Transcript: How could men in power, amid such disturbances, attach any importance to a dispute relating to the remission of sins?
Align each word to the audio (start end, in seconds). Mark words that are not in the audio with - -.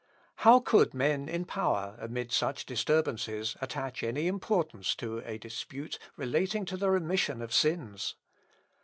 How 0.37 0.59
could 0.59 0.95
men 0.95 1.29
in 1.29 1.45
power, 1.45 1.95
amid 2.01 2.31
such 2.31 2.65
disturbances, 2.65 3.55
attach 3.61 4.01
any 4.01 4.25
importance 4.25 4.95
to 4.95 5.19
a 5.19 5.37
dispute 5.37 5.99
relating 6.17 6.65
to 6.65 6.75
the 6.75 6.89
remission 6.89 7.39
of 7.39 7.53
sins? 7.53 8.15